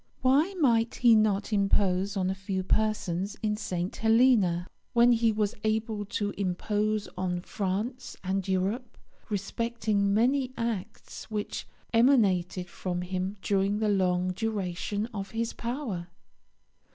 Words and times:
Why 0.23 0.55
might 0.55 0.95
he 0.95 1.13
not 1.13 1.53
impose 1.53 2.17
on 2.17 2.31
a 2.31 2.33
few 2.33 2.63
persons 2.63 3.37
in 3.43 3.55
St. 3.55 3.95
Helena, 3.97 4.65
when 4.93 5.11
he 5.11 5.31
was 5.31 5.53
able 5.63 6.05
to 6.05 6.31
impose 6.31 7.07
on 7.15 7.41
France 7.41 8.17
and 8.23 8.47
Europe, 8.47 8.97
respecting 9.29 10.11
many 10.11 10.53
acts 10.57 11.29
which 11.29 11.67
emanated 11.93 12.67
from 12.67 13.03
him 13.03 13.37
during 13.43 13.77
the 13.77 13.89
long 13.89 14.29
duration 14.31 15.05
of 15.13 15.29
his 15.29 15.53
power? 15.53 16.07